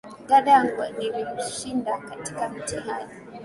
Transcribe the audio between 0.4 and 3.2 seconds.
yangu nilimshinda katika mitihani